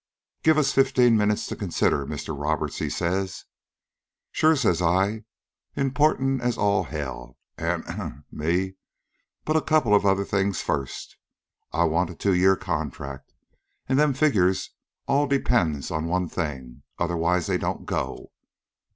[0.41, 2.35] "'Give us fifteen minutes to consider, Mr.
[2.35, 3.45] Roberts,' he says.
[4.31, 5.25] "'Sure,' says I,
[5.75, 8.77] important as all hell ahem me!
[9.45, 11.17] 'but a couple of other things first.
[11.71, 13.35] I want a two year contract,
[13.87, 14.71] an' them figures
[15.07, 16.81] all depends on one thing.
[16.97, 18.31] Otherwise they don't go.'